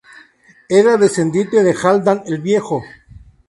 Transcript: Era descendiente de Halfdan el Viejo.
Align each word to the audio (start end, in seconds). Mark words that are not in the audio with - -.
Era 0.79 0.97
descendiente 0.97 1.61
de 1.63 1.77
Halfdan 1.79 2.23
el 2.25 2.39
Viejo. 2.41 2.81